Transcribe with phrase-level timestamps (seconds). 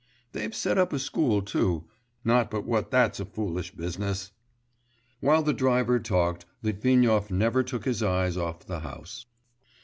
[0.31, 1.83] They've set up a school too....
[2.25, 4.31] Not but what that's a foolish business!'
[5.19, 9.27] While the driver talked, Litvinov never took his eyes off the house....